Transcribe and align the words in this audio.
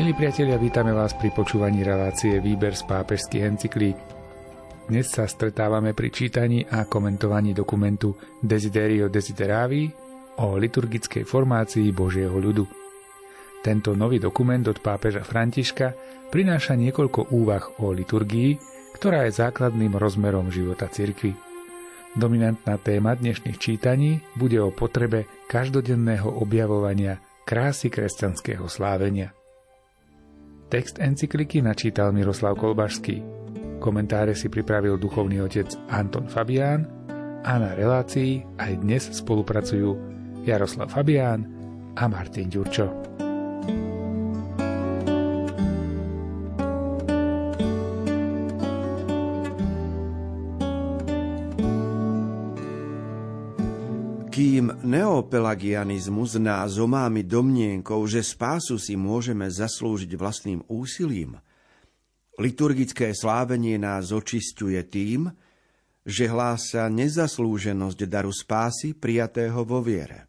Milí 0.00 0.16
priatelia, 0.16 0.56
vítame 0.56 0.96
vás 0.96 1.12
pri 1.12 1.28
počúvaní 1.28 1.84
relácie 1.84 2.40
Výber 2.40 2.72
z 2.72 2.88
pápežských 2.88 3.44
encyklík. 3.44 3.98
Dnes 4.88 5.12
sa 5.12 5.28
stretávame 5.28 5.92
pri 5.92 6.08
čítaní 6.08 6.64
a 6.64 6.88
komentovaní 6.88 7.52
dokumentu 7.52 8.16
Desiderio 8.40 9.12
Desideravi 9.12 9.92
o 10.40 10.56
liturgickej 10.56 11.28
formácii 11.28 11.92
Božieho 11.92 12.32
ľudu. 12.32 12.64
Tento 13.60 13.92
nový 13.92 14.16
dokument 14.16 14.64
od 14.72 14.80
pápeža 14.80 15.20
Františka 15.20 15.92
prináša 16.32 16.80
niekoľko 16.80 17.36
úvah 17.36 17.68
o 17.84 17.92
liturgii, 17.92 18.56
ktorá 18.96 19.28
je 19.28 19.36
základným 19.36 20.00
rozmerom 20.00 20.48
života 20.48 20.88
cirkvy. 20.88 21.36
Dominantná 22.16 22.80
téma 22.80 23.20
dnešných 23.20 23.60
čítaní 23.60 24.24
bude 24.32 24.64
o 24.64 24.72
potrebe 24.72 25.28
každodenného 25.44 26.40
objavovania 26.40 27.20
krásy 27.44 27.92
kresťanského 27.92 28.64
slávenia. 28.64 29.36
Text 30.70 31.02
encykliky 31.02 31.58
načítal 31.66 32.14
Miroslav 32.14 32.54
Kolbašský. 32.54 33.26
Komentáre 33.82 34.38
si 34.38 34.46
pripravil 34.46 35.02
duchovný 35.02 35.42
otec 35.42 35.66
Anton 35.90 36.30
Fabián 36.30 36.86
a 37.42 37.58
na 37.58 37.74
relácii 37.74 38.46
aj 38.54 38.78
dnes 38.78 39.02
spolupracujú 39.10 39.98
Jaroslav 40.46 40.94
Fabián 40.94 41.42
a 41.98 42.06
Martin 42.06 42.46
Ďurčo. 42.46 42.86
Neopelagianizmus 54.82 56.36
nás 56.40 56.76
omámi 56.80 57.24
domnienkou, 57.24 58.04
že 58.08 58.24
spásu 58.24 58.76
si 58.76 58.96
môžeme 58.96 59.48
zaslúžiť 59.48 60.12
vlastným 60.18 60.60
úsilím, 60.68 61.38
liturgické 62.40 63.12
slávenie 63.12 63.76
nás 63.76 64.10
očistuje 64.10 64.80
tým, 64.88 65.30
že 66.04 66.26
hlása 66.26 66.88
nezaslúženosť 66.88 68.00
daru 68.08 68.32
spásy 68.32 68.96
prijatého 68.96 69.62
vo 69.62 69.84
viere. 69.84 70.26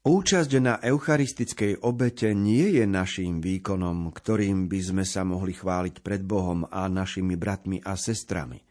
Účasť 0.00 0.52
na 0.60 0.80
eucharistickej 0.80 1.84
obete 1.84 2.32
nie 2.32 2.80
je 2.80 2.88
naším 2.88 3.44
výkonom, 3.44 4.08
ktorým 4.12 4.64
by 4.68 4.80
sme 4.80 5.04
sa 5.04 5.28
mohli 5.28 5.52
chváliť 5.52 6.00
pred 6.00 6.24
Bohom 6.24 6.64
a 6.68 6.88
našimi 6.88 7.36
bratmi 7.36 7.84
a 7.84 7.96
sestrami– 7.98 8.64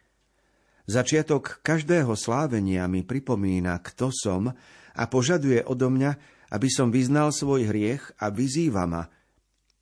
Začiatok 0.89 1.61
každého 1.61 2.17
slávenia 2.17 2.89
mi 2.89 3.05
pripomína, 3.05 3.77
kto 3.77 4.09
som 4.09 4.49
a 4.97 5.03
požaduje 5.05 5.61
odo 5.61 5.93
mňa, 5.93 6.17
aby 6.49 6.65
som 6.65 6.89
vyznal 6.89 7.29
svoj 7.29 7.69
hriech 7.69 8.17
a 8.17 8.33
vyzýva 8.33 8.89
ma, 8.89 9.05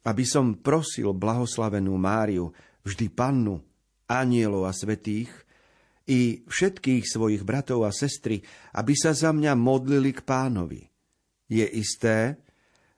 aby 0.04 0.28
som 0.28 0.60
prosil 0.60 1.16
blahoslavenú 1.16 1.96
Máriu, 1.96 2.52
vždy 2.84 3.08
pannu, 3.08 3.64
anielov 4.12 4.68
a 4.68 4.76
svetých, 4.76 5.32
i 6.08 6.44
všetkých 6.44 7.04
svojich 7.04 7.44
bratov 7.44 7.88
a 7.88 7.92
sestry, 7.92 8.44
aby 8.76 8.92
sa 8.96 9.12
za 9.12 9.36
mňa 9.36 9.56
modlili 9.60 10.12
k 10.12 10.24
pánovi. 10.28 10.92
Je 11.48 11.68
isté, 11.68 12.40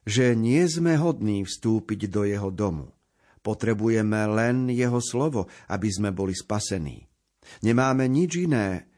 že 0.06 0.38
nie 0.38 0.66
sme 0.66 0.98
hodní 0.98 1.46
vstúpiť 1.46 2.10
do 2.10 2.26
jeho 2.26 2.50
domu. 2.50 2.90
Potrebujeme 3.46 4.30
len 4.30 4.70
jeho 4.70 5.02
slovo, 5.02 5.50
aby 5.70 5.90
sme 5.90 6.14
boli 6.14 6.38
spasení. 6.38 7.09
Nemáme 7.66 8.06
nič 8.06 8.46
iné, 8.46 8.90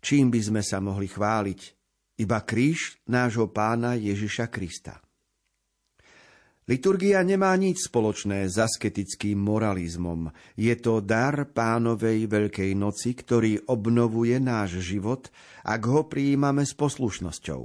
čím 0.00 0.30
by 0.30 0.40
sme 0.40 0.62
sa 0.62 0.78
mohli 0.78 1.10
chváliť, 1.10 1.60
iba 2.22 2.38
kríž 2.40 3.02
nášho 3.10 3.52
pána 3.52 3.98
Ježiša 3.98 4.48
Krista. 4.48 5.02
Liturgia 6.66 7.22
nemá 7.22 7.54
nič 7.54 7.86
spoločné 7.86 8.50
s 8.50 8.58
asketickým 8.58 9.38
moralizmom. 9.38 10.34
Je 10.58 10.74
to 10.74 10.98
dar 10.98 11.46
pánovej 11.46 12.26
Veľkej 12.26 12.74
noci, 12.74 13.14
ktorý 13.14 13.70
obnovuje 13.70 14.42
náš 14.42 14.82
život, 14.82 15.30
ak 15.62 15.82
ho 15.86 16.10
prijímame 16.10 16.66
s 16.66 16.74
poslušnosťou. 16.74 17.62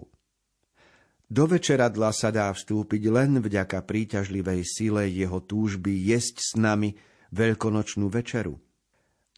Do 1.32 1.44
večeradla 1.50 2.14
sa 2.14 2.30
dá 2.30 2.54
vstúpiť 2.54 3.10
len 3.10 3.42
vďaka 3.42 3.82
príťažlivej 3.90 4.62
sile 4.70 5.10
jeho 5.10 5.42
túžby 5.42 5.98
jesť 6.12 6.36
s 6.38 6.52
nami 6.54 6.94
veľkonočnú 7.34 8.06
večeru. 8.06 8.62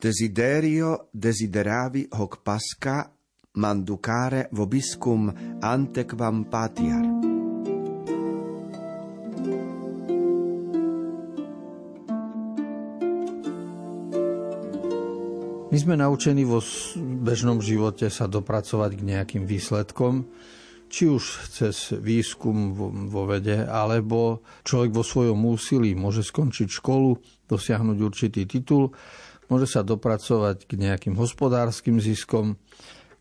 Desiderio 0.04 1.08
desideravi 1.16 2.12
hoc 2.20 2.44
pasca 2.44 3.08
manducare 3.56 4.52
vobiscum 4.52 5.32
antequam 5.64 6.44
patiar. 6.52 7.08
My 15.72 15.78
sme 15.80 15.96
naučení 15.96 16.44
vo 16.44 16.60
bežnom 17.24 17.64
živote 17.64 18.12
sa 18.12 18.28
dopracovať 18.28 19.00
k 19.00 19.08
nejakým 19.08 19.48
výsledkom, 19.48 20.28
či 20.92 21.08
už 21.08 21.48
cez 21.48 21.96
výskum 21.96 22.76
vo 23.08 23.24
vede, 23.24 23.64
alebo 23.64 24.44
človek 24.68 24.92
vo 24.92 25.02
svojom 25.08 25.40
úsilí 25.48 25.96
môže 25.96 26.28
skončiť 26.28 26.68
školu, 26.68 27.16
dosiahnuť 27.48 27.98
určitý 28.04 28.44
titul 28.44 28.92
môže 29.48 29.68
sa 29.68 29.82
dopracovať 29.82 30.68
k 30.68 30.72
nejakým 30.78 31.16
hospodárskym 31.16 32.00
ziskom. 32.00 32.60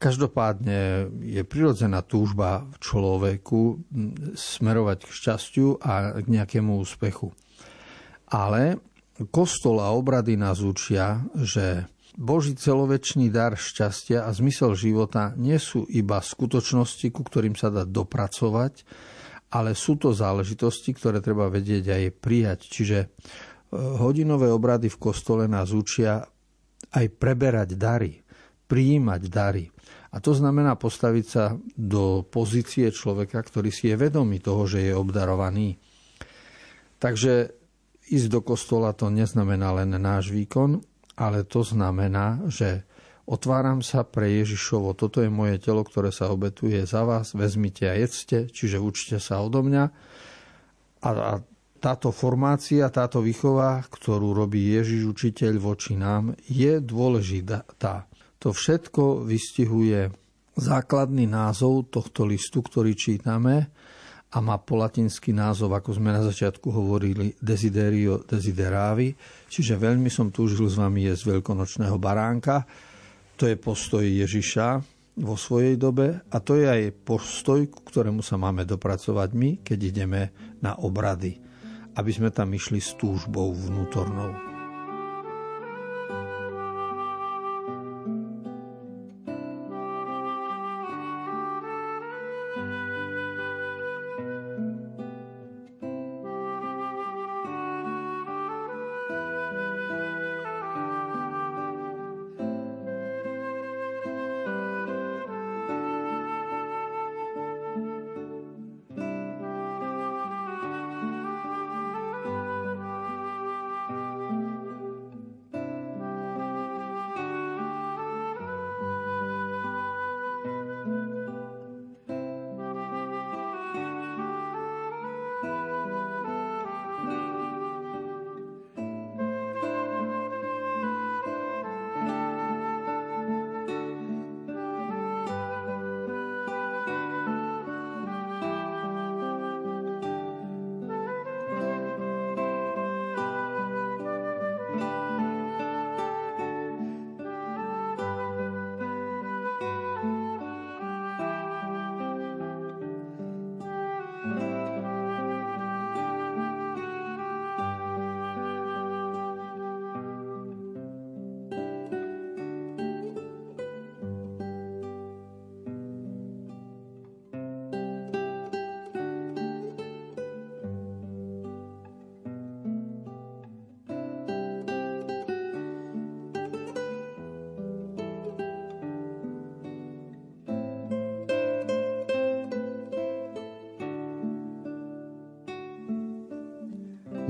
Každopádne 0.02 1.10
je 1.22 1.42
prirodzená 1.46 2.02
túžba 2.02 2.66
v 2.74 2.76
človeku 2.82 3.60
smerovať 4.34 4.98
k 5.06 5.10
šťastiu 5.14 5.78
a 5.78 6.18
k 6.18 6.26
nejakému 6.26 6.74
úspechu. 6.82 7.30
Ale 8.26 8.82
kostol 9.30 9.78
a 9.78 9.94
obrady 9.94 10.34
nás 10.34 10.58
učia, 10.58 11.22
že 11.38 11.86
Boží 12.12 12.52
celovečný 12.52 13.32
dar 13.32 13.56
šťastia 13.56 14.28
a 14.28 14.30
zmysel 14.36 14.76
života 14.76 15.32
nie 15.38 15.56
sú 15.56 15.88
iba 15.88 16.20
skutočnosti, 16.20 17.08
ku 17.08 17.24
ktorým 17.24 17.56
sa 17.56 17.72
dá 17.72 17.88
dopracovať, 17.88 18.84
ale 19.52 19.72
sú 19.72 20.00
to 20.00 20.12
záležitosti, 20.16 20.92
ktoré 20.96 21.20
treba 21.24 21.48
vedieť 21.48 21.84
aj 21.92 22.04
prijať. 22.20 22.60
Čiže 22.68 22.98
hodinové 23.72 24.52
obrady 24.52 24.92
v 24.92 25.00
kostole 25.00 25.48
nás 25.48 25.72
učia 25.72 26.20
aj 26.92 27.06
preberať 27.16 27.74
dary, 27.74 28.20
prijímať 28.68 29.22
dary. 29.32 29.64
A 30.12 30.20
to 30.20 30.36
znamená 30.36 30.76
postaviť 30.76 31.26
sa 31.26 31.56
do 31.72 32.20
pozície 32.28 32.92
človeka, 32.92 33.40
ktorý 33.40 33.72
si 33.72 33.88
je 33.88 33.96
vedomý 33.96 34.44
toho, 34.44 34.68
že 34.68 34.84
je 34.84 34.92
obdarovaný. 34.92 35.80
Takže 37.00 37.48
ísť 38.12 38.28
do 38.28 38.40
kostola 38.44 38.92
to 38.92 39.08
neznamená 39.08 39.72
len 39.72 39.96
náš 39.96 40.28
výkon, 40.28 40.84
ale 41.16 41.48
to 41.48 41.64
znamená, 41.64 42.44
že 42.52 42.84
otváram 43.24 43.80
sa 43.80 44.04
pre 44.04 44.28
Ježišovo, 44.44 44.92
toto 44.92 45.24
je 45.24 45.32
moje 45.32 45.56
telo, 45.56 45.80
ktoré 45.80 46.12
sa 46.12 46.28
obetuje 46.28 46.84
za 46.84 47.08
vás, 47.08 47.32
vezmite 47.32 47.88
a 47.88 47.96
jedzte, 47.96 48.52
čiže 48.52 48.76
učte 48.76 49.16
sa 49.16 49.40
odo 49.40 49.64
mňa. 49.64 49.84
A, 51.02 51.08
a 51.08 51.32
táto 51.82 52.14
formácia, 52.14 52.86
táto 52.94 53.18
výchova, 53.18 53.82
ktorú 53.82 54.30
robí 54.38 54.78
Ježiš 54.78 55.10
učiteľ 55.10 55.58
voči 55.58 55.98
nám, 55.98 56.38
je 56.46 56.78
dôležitá. 56.78 58.06
To 58.38 58.54
všetko 58.54 59.26
vystihuje 59.26 60.14
základný 60.54 61.26
názov 61.26 61.90
tohto 61.90 62.22
listu, 62.22 62.62
ktorý 62.62 62.94
čítame 62.94 63.74
a 64.32 64.38
má 64.38 64.62
po 64.62 64.78
latinský 64.78 65.34
názov, 65.34 65.74
ako 65.74 65.98
sme 65.98 66.14
na 66.14 66.22
začiatku 66.22 66.70
hovorili, 66.70 67.34
Desiderio 67.42 68.22
Desideravi, 68.22 69.12
čiže 69.50 69.74
veľmi 69.74 70.08
som 70.08 70.30
túžil 70.30 70.70
s 70.70 70.78
vami 70.78 71.10
jesť 71.10 71.34
veľkonočného 71.34 71.98
baránka. 71.98 72.62
To 73.36 73.50
je 73.50 73.58
postoj 73.58 74.06
Ježiša 74.06 74.80
vo 75.18 75.34
svojej 75.34 75.76
dobe 75.76 76.24
a 76.30 76.36
to 76.38 76.56
je 76.56 76.64
aj 76.64 76.82
postoj, 77.04 77.60
ku 77.68 77.84
ktorému 77.84 78.22
sa 78.22 78.38
máme 78.38 78.64
dopracovať 78.64 79.28
my, 79.34 79.50
keď 79.60 79.78
ideme 79.82 80.22
na 80.64 80.78
obrady 80.78 81.51
aby 81.96 82.10
sme 82.12 82.28
tam 82.32 82.52
išli 82.52 82.80
s 82.80 82.96
túžbou 82.96 83.52
vnútornou. 83.52 84.51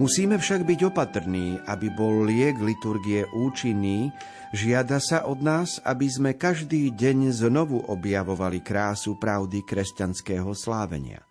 Musíme 0.02 0.34
však 0.34 0.66
byť 0.66 0.90
opatrní, 0.90 1.62
aby 1.62 1.86
bol 1.94 2.26
liek 2.26 2.58
liturgie 2.58 3.22
účinný, 3.38 4.10
žiada 4.50 4.98
sa 4.98 5.30
od 5.30 5.38
nás, 5.38 5.78
aby 5.86 6.10
sme 6.10 6.34
každý 6.34 6.90
deň 6.90 7.30
znovu 7.30 7.78
objavovali 7.86 8.66
krásu 8.66 9.14
pravdy 9.14 9.62
kresťanského 9.62 10.50
slávenia. 10.58 11.22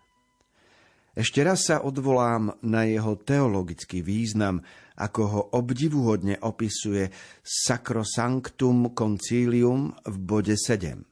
Ešte 1.12 1.44
raz 1.44 1.68
sa 1.68 1.84
odvolám 1.84 2.56
na 2.64 2.88
jeho 2.88 3.12
teologický 3.20 4.00
význam, 4.00 4.64
ako 4.96 5.20
ho 5.28 5.40
obdivuhodne 5.52 6.40
opisuje 6.40 7.12
Sacrosanctum 7.44 8.96
Concilium 8.96 9.92
v 10.00 10.16
bode 10.16 10.56
7. 10.56 11.11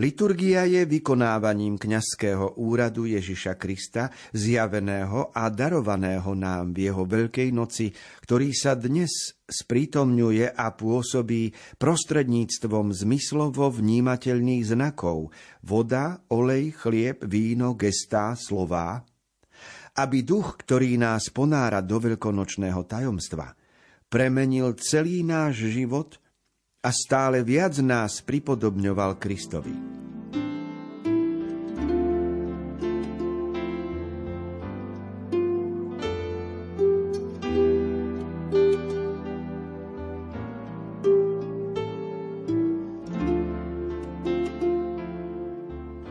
Liturgia 0.00 0.64
je 0.64 0.88
vykonávaním 0.88 1.76
kňazského 1.76 2.56
úradu 2.56 3.04
Ježiša 3.04 3.60
Krista, 3.60 4.08
zjaveného 4.32 5.28
a 5.28 5.52
darovaného 5.52 6.32
nám 6.32 6.72
v 6.72 6.88
jeho 6.88 7.04
Veľkej 7.04 7.52
noci, 7.52 7.92
ktorý 8.24 8.48
sa 8.56 8.80
dnes 8.80 9.36
sprítomňuje 9.44 10.56
a 10.56 10.72
pôsobí 10.72 11.52
prostredníctvom 11.76 12.96
zmyslovo 12.96 13.68
vnímateľných 13.68 14.72
znakov. 14.72 15.36
Voda, 15.60 16.24
olej, 16.32 16.72
chlieb, 16.80 17.20
víno, 17.28 17.76
gestá, 17.76 18.32
slová, 18.40 19.04
aby 20.00 20.24
duch, 20.24 20.64
ktorý 20.64 20.96
nás 20.96 21.28
ponára 21.28 21.84
do 21.84 22.00
veľkonočného 22.00 22.88
tajomstva, 22.88 23.52
premenil 24.08 24.80
celý 24.80 25.28
náš 25.28 25.68
život– 25.68 26.16
a 26.80 26.88
stále 26.88 27.44
viac 27.44 27.76
nás 27.84 28.24
pripodobňoval 28.24 29.20
Kristovi. 29.20 29.76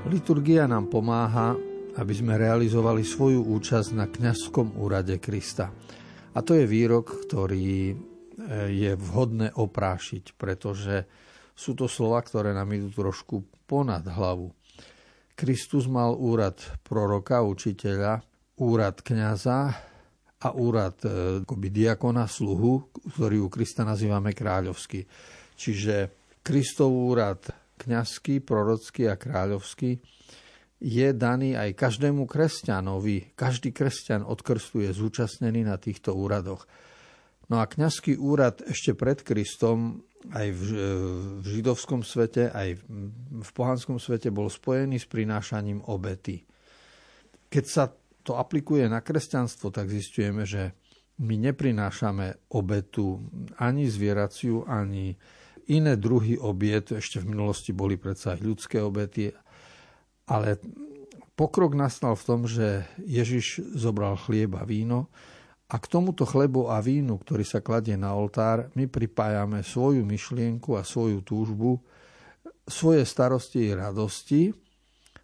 Liturgia 0.09 0.69
nám 0.69 0.89
pomáha, 0.93 1.57
aby 1.97 2.13
sme 2.13 2.37
realizovali 2.37 3.01
svoju 3.01 3.41
účasť 3.49 3.89
na 3.97 4.05
kňazskom 4.05 4.77
úrade 4.77 5.17
Krista. 5.17 5.73
A 6.37 6.45
to 6.45 6.53
je 6.53 6.69
výrok, 6.69 7.25
ktorý 7.25 7.97
je 8.49 8.91
vhodné 8.97 9.53
oprášiť, 9.53 10.33
pretože 10.33 11.05
sú 11.53 11.75
to 11.77 11.85
slova, 11.85 12.23
ktoré 12.25 12.55
nám 12.55 12.71
idú 12.73 12.89
trošku 12.89 13.45
ponad 13.69 14.07
hlavu. 14.07 14.49
Kristus 15.37 15.85
mal 15.87 16.17
úrad 16.17 16.57
proroka, 16.83 17.45
učiteľa, 17.45 18.19
úrad 18.59 18.99
kniaza 19.05 19.71
a 20.39 20.49
úrad 20.55 20.99
e, 21.03 21.43
akoby 21.43 21.67
diakona, 21.71 22.27
sluhu, 22.27 22.91
ktorý 23.15 23.43
u 23.43 23.49
Krista 23.51 23.87
nazývame 23.87 24.35
kráľovský. 24.35 25.03
Čiže 25.55 25.95
Kristov 26.43 26.91
úrad 26.91 27.43
kňazský, 27.79 28.43
prorocký 28.43 29.07
a 29.07 29.15
kráľovský 29.15 29.99
je 30.79 31.07
daný 31.11 31.59
aj 31.59 31.75
každému 31.75 32.23
kresťanovi. 32.23 33.35
Každý 33.35 33.75
kresťan 33.75 34.23
od 34.23 34.39
krstu 34.39 34.87
je 34.87 34.95
zúčastnený 34.95 35.67
na 35.67 35.75
týchto 35.75 36.15
úradoch. 36.15 36.63
No 37.49 37.57
a 37.57 37.65
kňazský 37.65 38.15
úrad 38.21 38.61
ešte 38.61 38.93
pred 38.93 39.25
Kristom 39.25 40.05
aj 40.29 40.47
v, 40.53 40.61
v 41.41 41.45
židovskom 41.59 42.05
svete, 42.05 42.53
aj 42.53 42.77
v 43.41 43.51
pohanskom 43.57 43.97
svete 43.97 44.29
bol 44.29 44.51
spojený 44.51 45.01
s 45.01 45.07
prinášaním 45.09 45.81
obety. 45.89 46.45
Keď 47.49 47.65
sa 47.65 47.89
to 48.21 48.37
aplikuje 48.37 48.85
na 48.85 49.01
kresťanstvo, 49.01 49.73
tak 49.73 49.89
zistujeme, 49.89 50.45
že 50.45 50.77
my 51.19 51.35
neprinášame 51.49 52.53
obetu 52.53 53.19
ani 53.57 53.89
zvieraciu, 53.89 54.69
ani 54.69 55.17
iné 55.73 55.93
druhy 55.97 56.37
obiet. 56.37 56.93
Ešte 56.93 57.19
v 57.19 57.33
minulosti 57.33 57.73
boli 57.73 57.97
predsa 57.97 58.37
aj 58.37 58.45
ľudské 58.45 58.77
obety. 58.79 59.33
Ale 60.29 60.61
pokrok 61.33 61.73
nastal 61.73 62.13
v 62.13 62.27
tom, 62.27 62.41
že 62.45 62.85
Ježiš 63.01 63.65
zobral 63.73 64.15
chlieb 64.15 64.53
a 64.55 64.63
víno, 64.63 65.09
a 65.69 65.75
k 65.77 65.85
tomuto 65.85 66.25
chlebu 66.25 66.73
a 66.73 66.81
vínu, 66.81 67.21
ktorý 67.21 67.45
sa 67.45 67.61
kladie 67.61 67.93
na 67.93 68.17
oltár, 68.17 68.73
my 68.73 68.89
pripájame 68.89 69.61
svoju 69.61 70.01
myšlienku 70.01 70.73
a 70.73 70.81
svoju 70.81 71.21
túžbu, 71.21 71.77
svoje 72.65 73.05
starosti 73.05 73.69
i 73.69 73.77
radosti 73.77 74.49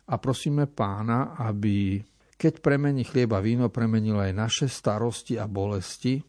a 0.05 0.21
prosíme 0.21 0.69
pána, 0.69 1.33
aby 1.41 1.97
keď 2.35 2.59
premení 2.61 3.07
chlieb 3.07 3.31
a 3.31 3.41
víno, 3.41 3.71
premenil 3.71 4.19
aj 4.19 4.31
naše 4.35 4.67
starosti 4.67 5.39
a 5.39 5.47
bolesti 5.47 6.19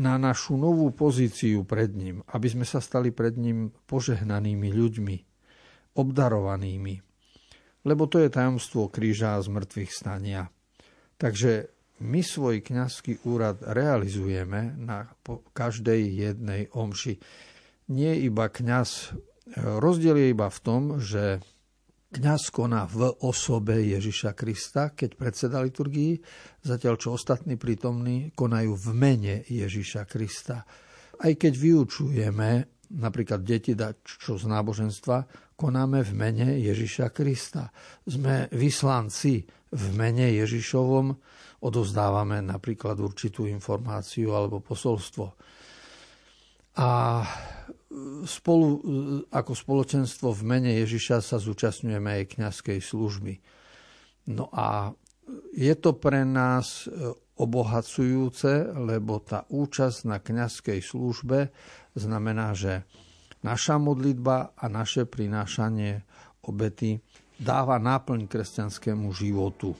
na 0.00 0.16
našu 0.20 0.56
novú 0.56 0.90
pozíciu 0.92 1.64
pred 1.64 1.92
ním, 1.92 2.20
aby 2.32 2.48
sme 2.48 2.66
sa 2.66 2.80
stali 2.80 3.12
pred 3.12 3.36
ním 3.36 3.72
požehnanými 3.88 4.68
ľuďmi, 4.68 5.16
obdarovanými. 5.96 6.94
Lebo 7.82 8.04
to 8.08 8.20
je 8.20 8.32
tajomstvo 8.32 8.88
kríža 8.88 9.36
a 9.36 9.44
zmrtvých 9.44 9.92
stania. 9.92 10.48
Takže 11.20 11.81
my 12.02 12.20
svoj 12.20 12.66
kňazský 12.66 13.22
úrad 13.30 13.62
realizujeme 13.62 14.74
na 14.76 15.06
každej 15.54 16.02
jednej 16.02 16.66
omši. 16.74 17.22
Nie 17.94 18.18
iba 18.18 18.50
kňaz, 18.50 19.14
rozdiel 19.78 20.18
je 20.18 20.26
iba 20.34 20.50
v 20.50 20.60
tom, 20.60 20.82
že 20.98 21.38
kňaz 22.12 22.52
koná 22.52 22.84
v 22.90 23.08
osobe 23.24 23.80
Ježiša 23.80 24.36
Krista, 24.36 24.92
keď 24.92 25.16
predseda 25.16 25.64
liturgii, 25.64 26.20
zatiaľ 26.60 26.94
čo 27.00 27.16
ostatní 27.16 27.56
prítomní 27.56 28.34
konajú 28.36 28.76
v 28.76 28.88
mene 28.92 29.34
Ježiša 29.48 30.04
Krista. 30.04 30.66
Aj 31.22 31.32
keď 31.38 31.52
vyučujeme 31.56 32.50
napríklad 32.92 33.40
deti 33.40 33.72
dať 33.72 34.04
čo 34.04 34.36
z 34.36 34.44
náboženstva, 34.50 35.16
konáme 35.56 36.04
v 36.04 36.12
mene 36.12 36.48
Ježiša 36.60 37.08
Krista. 37.14 37.72
Sme 38.04 38.52
vyslanci 38.52 39.61
v 39.72 39.86
mene 39.96 40.28
Ježišovom, 40.36 41.16
odovzdávame 41.64 42.44
napríklad 42.44 43.00
určitú 43.00 43.48
informáciu 43.48 44.36
alebo 44.36 44.60
posolstvo. 44.60 45.32
A 46.76 46.88
spolu 48.24 48.68
ako 49.28 49.52
spoločenstvo 49.52 50.32
v 50.32 50.42
mene 50.44 50.72
Ježiša 50.80 51.20
sa 51.20 51.36
zúčastňujeme 51.36 52.20
aj 52.20 52.32
kňazskej 52.36 52.78
služby. 52.80 53.34
No 54.32 54.48
a 54.52 54.92
je 55.52 55.74
to 55.76 55.96
pre 55.96 56.24
nás 56.24 56.88
obohacujúce, 57.36 58.76
lebo 58.76 59.20
tá 59.24 59.48
účasť 59.48 59.98
na 60.04 60.20
kňazskej 60.20 60.80
službe 60.84 61.52
znamená, 61.96 62.52
že 62.52 62.84
naša 63.42 63.80
modlitba 63.80 64.54
a 64.54 64.64
naše 64.70 65.08
prinášanie 65.08 66.04
obety 66.46 67.02
dáva 67.42 67.74
náplň 67.82 68.30
kresťanskému 68.30 69.10
životu. 69.10 69.74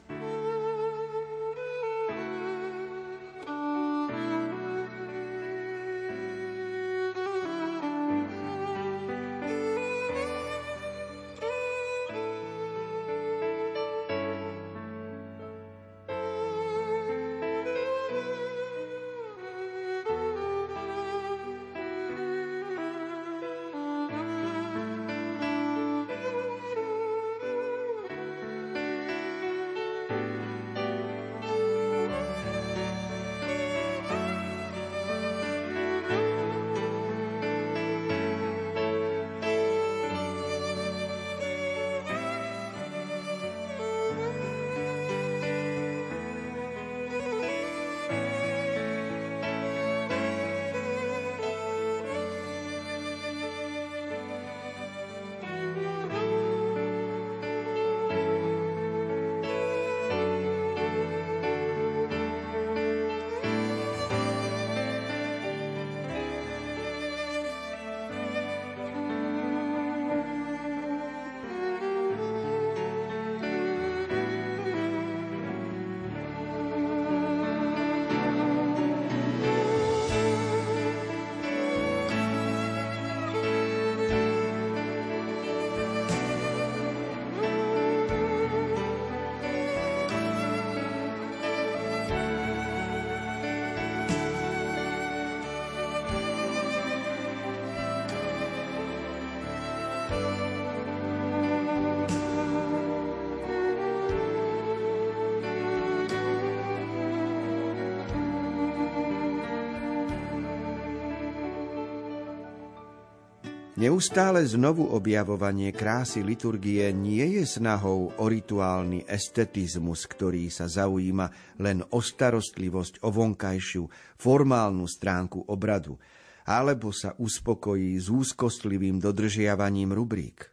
Neustále 113.82 114.46
znovu 114.46 114.94
objavovanie 114.94 115.74
krásy 115.74 116.22
liturgie 116.22 116.94
nie 116.94 117.34
je 117.34 117.42
snahou 117.42 118.14
o 118.14 118.24
rituálny 118.30 119.02
estetizmus, 119.10 120.06
ktorý 120.06 120.54
sa 120.54 120.70
zaujíma 120.70 121.58
len 121.58 121.82
o 121.90 121.98
starostlivosť 121.98 123.02
o 123.02 123.10
vonkajšiu, 123.10 123.82
formálnu 124.22 124.86
stránku 124.86 125.50
obradu, 125.50 125.98
alebo 126.46 126.94
sa 126.94 127.18
uspokojí 127.18 127.98
s 127.98 128.06
úzkostlivým 128.06 129.02
dodržiavaním 129.02 129.90
rubrík. 129.90 130.46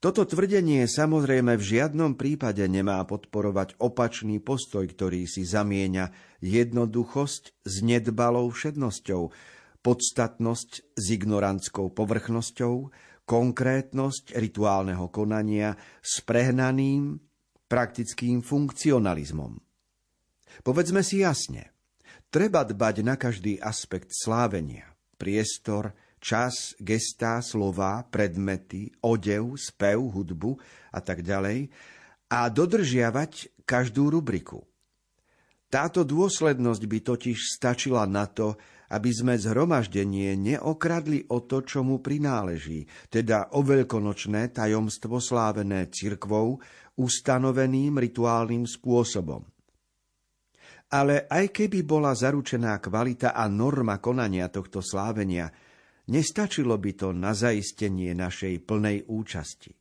Toto 0.00 0.24
tvrdenie 0.24 0.88
samozrejme 0.88 1.52
v 1.52 1.64
žiadnom 1.76 2.16
prípade 2.16 2.64
nemá 2.64 3.04
podporovať 3.04 3.76
opačný 3.76 4.40
postoj, 4.40 4.88
ktorý 4.88 5.28
si 5.28 5.44
zamieňa 5.44 6.40
jednoduchosť 6.40 7.60
s 7.68 7.74
nedbalou 7.84 8.48
všednosťou, 8.48 9.36
podstatnosť 9.88 11.00
s 11.00 11.04
ignorantskou 11.16 11.96
povrchnosťou, 11.96 12.92
konkrétnosť 13.24 14.36
rituálneho 14.36 15.08
konania 15.08 15.80
s 16.04 16.20
prehnaným 16.20 17.16
praktickým 17.72 18.44
funkcionalizmom. 18.44 19.56
Povedzme 20.60 21.00
si 21.00 21.24
jasne, 21.24 21.72
treba 22.28 22.68
dbať 22.68 23.00
na 23.00 23.16
každý 23.16 23.56
aspekt 23.64 24.12
slávenia, 24.12 24.92
priestor, 25.16 25.96
čas, 26.20 26.76
gestá, 26.76 27.40
slova, 27.40 28.04
predmety, 28.12 28.92
odev, 29.00 29.56
spev, 29.56 30.04
hudbu 30.04 30.60
a 30.92 31.00
tak 31.00 31.24
ďalej 31.24 31.72
a 32.28 32.52
dodržiavať 32.52 33.64
každú 33.64 34.12
rubriku. 34.12 34.68
Táto 35.72 36.04
dôslednosť 36.04 36.82
by 36.84 36.98
totiž 37.00 37.56
stačila 37.56 38.04
na 38.04 38.28
to, 38.28 38.56
aby 38.88 39.10
sme 39.12 39.34
zhromaždenie 39.36 40.36
neokradli 40.36 41.28
o 41.28 41.44
to, 41.44 41.60
čo 41.64 41.84
mu 41.84 42.00
prináleží, 42.00 42.88
teda 43.12 43.52
o 43.56 43.60
veľkonočné 43.60 44.52
tajomstvo 44.56 45.20
slávené 45.20 45.92
cirkvou 45.92 46.56
ustanoveným 46.96 48.00
rituálnym 48.00 48.64
spôsobom. 48.64 49.44
Ale 50.88 51.28
aj 51.28 51.52
keby 51.52 51.84
bola 51.84 52.16
zaručená 52.16 52.80
kvalita 52.80 53.36
a 53.36 53.44
norma 53.44 54.00
konania 54.00 54.48
tohto 54.48 54.80
slávenia, 54.80 55.52
nestačilo 56.08 56.80
by 56.80 56.92
to 56.96 57.08
na 57.12 57.36
zaistenie 57.36 58.16
našej 58.16 58.64
plnej 58.64 59.04
účasti. 59.04 59.76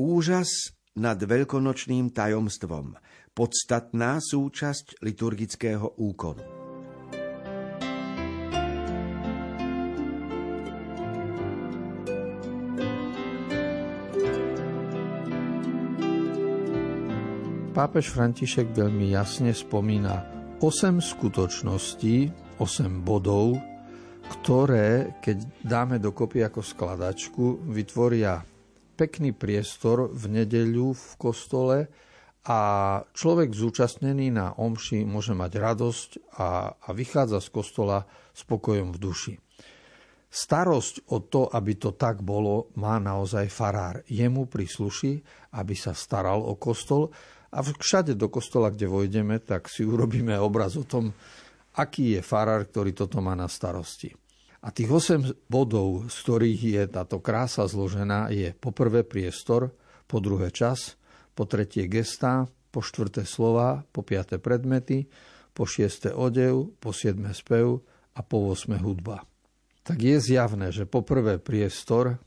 Úžas 0.00 0.72
nad 0.96 1.20
veľkonočným 1.20 2.10
tajomstvom, 2.10 2.96
podstatná 3.36 4.18
súčasť 4.18 5.04
liturgického 5.04 6.00
úkonu. 6.00 6.59
Pápež 17.80 18.12
František 18.12 18.76
veľmi 18.76 19.08
jasne 19.08 19.56
spomína 19.56 20.20
8 20.60 21.00
skutočností, 21.00 22.28
8 22.60 23.00
bodov, 23.00 23.56
ktoré, 24.28 25.16
keď 25.24 25.64
dáme 25.64 25.96
dokopy 25.96 26.44
ako 26.44 26.60
skladačku, 26.60 27.64
vytvoria 27.72 28.44
pekný 29.00 29.32
priestor 29.32 30.12
v 30.12 30.24
nedeľu 30.28 30.92
v 30.92 31.10
kostole 31.16 31.88
a 32.44 32.60
človek 33.16 33.48
zúčastnený 33.56 34.28
na 34.28 34.52
omši 34.60 35.08
môže 35.08 35.32
mať 35.32 35.52
radosť 35.56 36.36
a, 36.36 36.76
a 36.76 36.88
vychádza 36.92 37.40
z 37.40 37.48
kostola 37.48 38.04
spokojom 38.36 38.92
v 38.92 38.98
duši. 39.00 39.34
Starosť 40.28 41.08
o 41.16 41.24
to, 41.24 41.48
aby 41.48 41.80
to 41.80 41.96
tak 41.96 42.20
bolo, 42.20 42.76
má 42.76 43.00
naozaj 43.00 43.48
farár. 43.48 44.04
Jemu 44.04 44.52
prísluší, 44.52 45.24
aby 45.56 45.72
sa 45.72 45.96
staral 45.96 46.44
o 46.44 46.60
kostol 46.60 47.08
a 47.50 47.58
všade 47.66 48.14
do 48.14 48.30
kostola, 48.30 48.70
kde 48.70 48.86
vojdeme, 48.86 49.42
tak 49.42 49.66
si 49.66 49.82
urobíme 49.82 50.38
obraz 50.38 50.78
o 50.78 50.86
tom, 50.86 51.10
aký 51.74 52.18
je 52.18 52.20
farár, 52.22 52.66
ktorý 52.66 52.94
toto 52.94 53.18
má 53.18 53.34
na 53.34 53.50
starosti. 53.50 54.14
A 54.60 54.70
tých 54.70 54.92
8 54.92 55.48
bodov, 55.48 56.12
z 56.12 56.16
ktorých 56.20 56.60
je 56.78 56.82
táto 56.86 57.18
krása 57.18 57.64
zložená, 57.64 58.28
je 58.30 58.52
po 58.52 58.70
prvé 58.70 59.02
priestor, 59.02 59.72
po 60.04 60.20
druhé 60.20 60.52
čas, 60.52 61.00
po 61.32 61.48
tretie 61.48 61.88
gestá, 61.88 62.44
po 62.70 62.84
štvrté 62.84 63.24
slova, 63.24 63.82
po 63.88 64.04
piaté 64.04 64.36
predmety, 64.36 65.08
po 65.56 65.66
šiesté 65.66 66.12
odev, 66.14 66.76
po 66.78 66.94
siedme 66.94 67.34
spev 67.34 67.82
a 68.14 68.20
po 68.20 68.52
osme 68.52 68.78
hudba. 68.78 69.24
Tak 69.82 69.98
je 69.98 70.20
zjavné, 70.20 70.70
že 70.70 70.86
po 70.86 71.02
prvé 71.02 71.40
priestor 71.40 72.20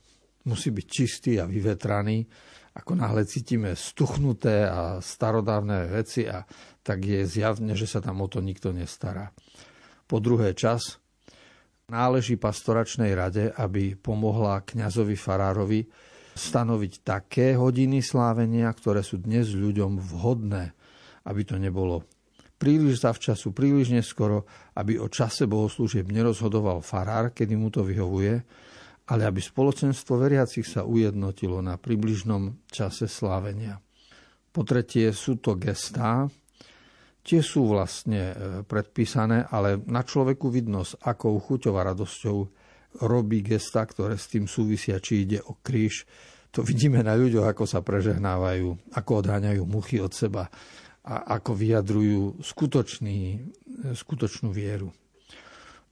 musí 0.44 0.74
byť 0.74 0.88
čistý 0.90 1.32
a 1.40 1.48
vyvetraný, 1.48 2.28
ako 2.74 2.98
náhle 2.98 3.30
cítime 3.30 3.78
stuchnuté 3.78 4.66
a 4.66 4.98
starodávne 4.98 5.86
veci, 5.94 6.26
a 6.26 6.42
tak 6.82 7.06
je 7.06 7.22
zjavne, 7.24 7.78
že 7.78 7.86
sa 7.86 8.02
tam 8.02 8.26
o 8.26 8.28
to 8.28 8.42
nikto 8.42 8.74
nestará. 8.74 9.30
Po 10.10 10.18
druhé 10.18 10.58
čas 10.58 10.98
náleží 11.88 12.42
pastoračnej 12.42 13.14
rade, 13.14 13.54
aby 13.54 13.94
pomohla 13.94 14.66
kňazovi 14.66 15.14
farárovi 15.14 15.86
stanoviť 16.34 16.94
také 17.06 17.54
hodiny 17.54 18.02
slávenia, 18.02 18.74
ktoré 18.74 19.06
sú 19.06 19.22
dnes 19.22 19.54
ľuďom 19.54 20.02
vhodné, 20.02 20.74
aby 21.30 21.42
to 21.46 21.62
nebolo 21.62 22.02
príliš 22.58 23.04
zavčasu, 23.04 23.52
príliš 23.52 23.92
neskoro, 23.94 24.48
aby 24.80 24.98
o 24.98 25.12
čase 25.12 25.46
bohoslúžieb 25.46 26.10
nerozhodoval 26.10 26.80
farár, 26.80 27.36
kedy 27.36 27.54
mu 27.60 27.68
to 27.68 27.84
vyhovuje, 27.84 28.40
ale 29.04 29.28
aby 29.28 29.44
spoločenstvo 29.44 30.16
veriacich 30.16 30.64
sa 30.64 30.88
ujednotilo 30.88 31.60
na 31.60 31.76
približnom 31.76 32.64
čase 32.72 33.12
slávenia. 33.12 33.84
Po 34.54 34.64
tretie 34.64 35.12
sú 35.12 35.42
to 35.42 35.60
gestá, 35.60 36.30
tie 37.26 37.40
sú 37.42 37.68
vlastne 37.68 38.22
e, 38.32 38.36
predpísané, 38.64 39.50
ale 39.50 39.82
na 39.90 40.06
človeku 40.06 40.48
vidno 40.48 40.88
s 40.88 40.96
akou 41.00 41.36
chuťou 41.40 41.74
a 41.76 41.88
radosťou 41.92 42.38
robí 43.02 43.42
gesta, 43.42 43.84
ktoré 43.84 44.16
s 44.16 44.30
tým 44.30 44.46
súvisia, 44.46 45.02
či 45.02 45.26
ide 45.26 45.42
o 45.42 45.58
kríž. 45.58 46.06
To 46.54 46.62
vidíme 46.62 47.02
na 47.02 47.18
ľuďoch, 47.18 47.50
ako 47.50 47.66
sa 47.66 47.82
prežehnávajú, 47.82 48.94
ako 48.94 49.12
odháňajú 49.26 49.64
muchy 49.66 49.98
od 49.98 50.14
seba 50.14 50.46
a 51.04 51.36
ako 51.42 51.58
vyjadrujú 51.58 52.22
skutočný, 52.46 53.20
e, 53.36 53.38
skutočnú 53.92 54.54
vieru. 54.54 54.94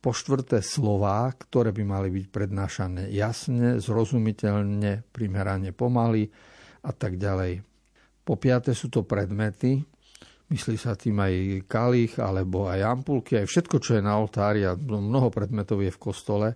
Po 0.01 0.17
štvrté 0.17 0.65
slová, 0.65 1.29
ktoré 1.29 1.69
by 1.69 1.83
mali 1.85 2.09
byť 2.09 2.25
prednášané 2.33 3.13
jasne, 3.13 3.77
zrozumiteľne, 3.77 5.05
primerane 5.13 5.69
pomaly 5.77 6.25
a 6.81 6.89
tak 6.89 7.21
ďalej. 7.21 7.61
Po 8.25 8.33
piaté 8.41 8.73
sú 8.73 8.89
to 8.89 9.05
predmety, 9.05 9.85
myslí 10.51 10.75
sa 10.75 10.99
tým 10.99 11.21
aj 11.21 11.33
kalich 11.69 12.17
alebo 12.17 12.67
aj 12.67 12.81
ampulky, 12.81 13.39
aj 13.39 13.47
všetko, 13.47 13.77
čo 13.77 13.97
je 13.97 14.03
na 14.03 14.19
oltári 14.19 14.67
a 14.67 14.75
mnoho 14.75 15.31
predmetov 15.31 15.79
je 15.85 15.93
v 15.93 16.01
kostole, 16.01 16.47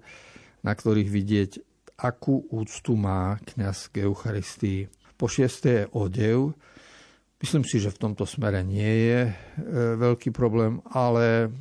na 0.66 0.74
ktorých 0.76 1.10
vidieť, 1.10 1.52
akú 2.02 2.44
úctu 2.52 3.00
má 3.00 3.40
kňaz 3.40 3.94
k 3.94 4.04
Eucharistii. 4.04 4.92
Po 5.16 5.32
šiesté 5.32 5.88
je 5.88 5.90
odev. 5.96 6.52
Myslím 7.40 7.64
si, 7.64 7.80
že 7.80 7.94
v 7.94 8.02
tomto 8.10 8.28
smere 8.28 8.66
nie 8.66 8.94
je 9.08 9.22
e, 9.30 9.34
veľký 9.96 10.36
problém, 10.36 10.84
ale 10.92 11.54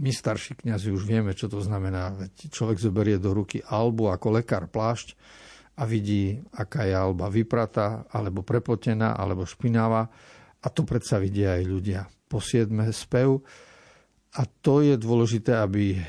my 0.00 0.10
starší 0.10 0.64
kňazi 0.64 0.88
už 0.96 1.04
vieme, 1.04 1.36
čo 1.36 1.52
to 1.52 1.60
znamená. 1.60 2.16
Človek 2.32 2.80
zoberie 2.80 3.20
do 3.20 3.36
ruky 3.36 3.60
albu 3.60 4.08
ako 4.08 4.40
lekár 4.40 4.64
plášť 4.72 5.12
a 5.76 5.84
vidí, 5.84 6.40
aká 6.56 6.88
je 6.88 6.96
alba 6.96 7.28
vypratá, 7.28 8.08
alebo 8.08 8.40
prepotená, 8.40 9.12
alebo 9.12 9.44
špinavá. 9.44 10.08
A 10.60 10.66
to 10.72 10.88
predsa 10.88 11.20
vidia 11.20 11.60
aj 11.60 11.64
ľudia. 11.68 12.00
Po 12.28 12.40
siedme 12.40 12.88
spev. 12.96 13.44
A 14.40 14.48
to 14.48 14.80
je 14.80 14.96
dôležité, 14.96 15.60
aby 15.60 16.00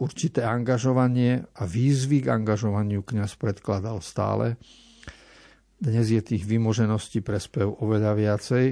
určité 0.00 0.40
angažovanie 0.44 1.44
a 1.60 1.62
výzvy 1.68 2.24
k 2.24 2.32
angažovaniu 2.32 3.04
kňaz 3.04 3.36
predkladal 3.36 4.00
stále. 4.00 4.56
Dnes 5.76 6.08
je 6.08 6.24
tých 6.24 6.48
vymožeností 6.48 7.20
pre 7.20 7.36
spev 7.36 7.68
oveľa 7.68 8.16
viacej. 8.16 8.66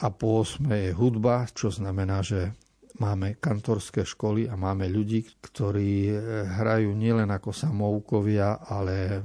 A 0.00 0.06
po 0.12 0.44
osme 0.44 0.88
je 0.88 0.90
hudba, 0.92 1.48
čo 1.52 1.72
znamená, 1.72 2.20
že 2.20 2.52
máme 2.98 3.36
kantorské 3.36 4.04
školy 4.04 4.48
a 4.48 4.54
máme 4.56 4.88
ľudí, 4.88 5.24
ktorí 5.40 5.92
eh, 6.08 6.16
hrajú 6.46 6.92
nielen 6.96 7.28
ako 7.32 7.52
samoukovia, 7.52 8.64
ale 8.64 9.22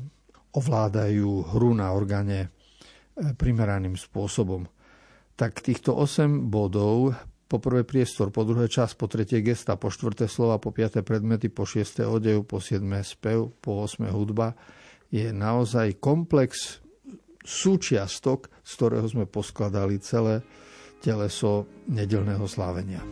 ovládajú 0.52 1.56
hru 1.56 1.72
na 1.76 1.92
orgáne 1.96 2.48
eh, 2.48 3.32
primeraným 3.36 3.96
spôsobom. 3.96 4.68
Tak 5.36 5.64
týchto 5.64 5.96
8 5.96 6.52
bodov, 6.52 7.16
po 7.52 7.60
prvé 7.60 7.84
priestor, 7.84 8.32
po 8.32 8.48
druhé 8.48 8.72
čas, 8.72 8.96
po 8.96 9.12
tretie 9.12 9.44
gesta, 9.44 9.76
po 9.76 9.92
štvrté 9.92 10.32
slova, 10.32 10.56
po 10.56 10.72
piaté 10.72 11.04
predmety, 11.04 11.52
po 11.52 11.68
šiesté 11.68 12.08
odev, 12.08 12.48
po 12.48 12.64
siedme 12.64 13.04
spev, 13.04 13.52
po 13.60 13.84
osme 13.84 14.08
hudba, 14.08 14.56
je 15.12 15.36
naozaj 15.36 16.00
komplex 16.00 16.80
súčiastok, 17.44 18.48
z 18.64 18.72
ktorého 18.72 19.08
sme 19.12 19.26
poskladali 19.28 20.00
celé 20.00 20.40
teleso 21.04 21.68
nedelného 21.92 22.48
slávenia. 22.48 23.04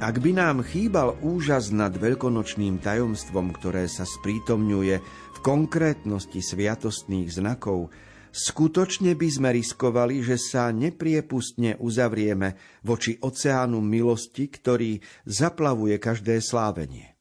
Ak 0.00 0.16
by 0.16 0.32
nám 0.32 0.64
chýbal 0.64 1.12
úžas 1.20 1.68
nad 1.68 1.92
veľkonočným 1.92 2.80
tajomstvom, 2.80 3.52
ktoré 3.52 3.84
sa 3.84 4.08
sprítomňuje 4.08 4.96
v 5.36 5.38
konkrétnosti 5.44 6.40
sviatostných 6.40 7.28
znakov, 7.28 7.92
skutočne 8.32 9.12
by 9.12 9.28
sme 9.28 9.52
riskovali, 9.52 10.24
že 10.24 10.40
sa 10.40 10.72
nepriepustne 10.72 11.76
uzavrieme 11.76 12.56
voči 12.80 13.20
oceánu 13.20 13.84
milosti, 13.84 14.48
ktorý 14.48 15.04
zaplavuje 15.28 16.00
každé 16.00 16.40
slávenie. 16.40 17.12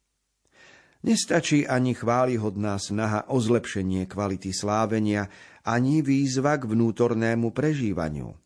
Nestačí 1.04 1.68
ani 1.68 1.92
chválihodná 1.92 2.80
snaha 2.80 3.28
o 3.28 3.44
zlepšenie 3.44 4.08
kvality 4.08 4.56
slávenia, 4.56 5.28
ani 5.68 6.00
výzva 6.00 6.56
k 6.56 6.72
vnútornému 6.72 7.52
prežívaniu. 7.52 8.40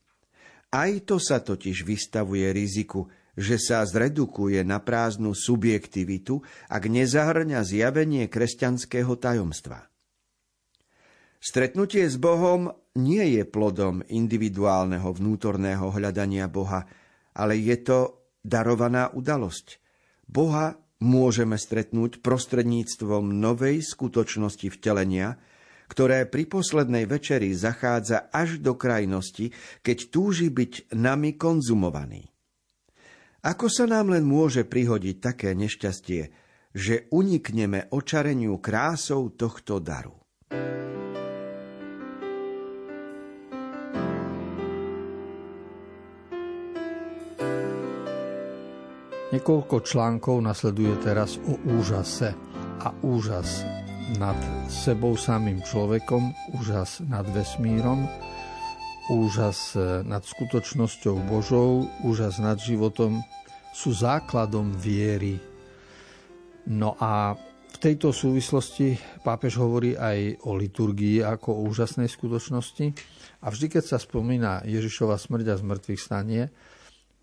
Aj 0.74 0.89
to 1.06 1.22
sa 1.22 1.38
totiž 1.38 1.86
vystavuje 1.86 2.50
riziku, 2.50 3.06
že 3.34 3.58
sa 3.58 3.82
zredukuje 3.86 4.62
na 4.62 4.78
prázdnu 4.78 5.34
subjektivitu, 5.34 6.41
ak 6.69 6.84
nezahrňa 6.86 7.65
zjavenie 7.65 8.30
kresťanského 8.30 9.13
tajomstva. 9.17 9.89
Stretnutie 11.43 12.08
s 12.08 12.15
Bohom 12.15 12.72
nie 12.96 13.36
je 13.36 13.43
plodom 13.43 14.00
individuálneho 14.08 15.12
vnútorného 15.12 15.91
hľadania 15.91 16.48
Boha, 16.48 16.88
ale 17.36 17.60
je 17.60 17.78
to 17.84 18.00
darovaná 18.46 19.12
udalosť. 19.12 19.82
Boha 20.24 20.80
môžeme 21.04 21.60
stretnúť 21.60 22.24
prostredníctvom 22.24 23.36
novej 23.36 23.84
skutočnosti 23.84 24.72
vtelenia, 24.72 25.36
ktoré 25.91 26.26
pri 26.26 26.48
poslednej 26.48 27.06
večeri 27.06 27.52
zachádza 27.52 28.32
až 28.32 28.63
do 28.63 28.80
krajnosti, 28.80 29.52
keď 29.84 29.98
túži 30.10 30.48
byť 30.48 30.96
nami 30.96 31.36
konzumovaný. 31.36 32.33
Ako 33.43 33.67
sa 33.67 33.84
nám 33.84 34.08
len 34.08 34.23
môže 34.23 34.63
prihodiť 34.63 35.15
také 35.19 35.51
nešťastie, 35.51 36.21
že 36.71 37.12
unikneme 37.12 37.91
očareniu 37.91 38.56
krásou 38.63 39.36
tohto 39.36 39.84
daru? 39.84 40.15
Niekoľko 49.36 49.75
článkov 49.84 50.39
nasleduje 50.39 50.95
teraz 51.03 51.36
o 51.43 51.60
úžase 51.67 52.32
a 52.79 52.95
úžas 53.03 53.67
nad 54.15 54.39
sebou 54.71 55.19
samým 55.19 55.60
človekom, 55.60 56.32
úžas 56.56 57.03
nad 57.12 57.27
vesmírom, 57.36 58.08
úžas 59.11 59.75
nad 60.07 60.23
skutočnosťou 60.23 61.27
Božou, 61.27 61.91
úžas 62.07 62.39
nad 62.39 62.55
životom 62.55 63.19
sú 63.73 63.91
základom 63.91 64.71
viery. 64.77 65.41
No 66.69 66.95
a 67.01 67.35
v 67.73 67.77
tejto 67.81 68.13
súvislosti 68.15 68.95
pápež 69.25 69.59
hovorí 69.59 69.97
aj 69.97 70.45
o 70.47 70.55
liturgii 70.55 71.25
ako 71.25 71.49
o 71.51 71.61
úžasnej 71.67 72.07
skutočnosti 72.07 72.95
a 73.43 73.51
vždy, 73.51 73.67
keď 73.67 73.83
sa 73.83 73.97
spomína 73.99 74.63
Ježišova 74.63 75.19
smrť 75.19 75.45
a 75.51 75.55
zmrtvých 75.59 75.99
stanie, 75.99 76.47